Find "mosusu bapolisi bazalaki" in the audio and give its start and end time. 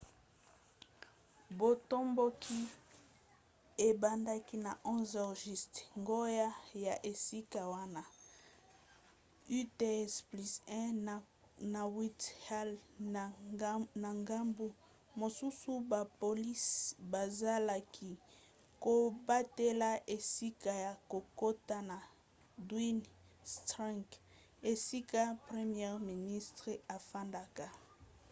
15.19-18.11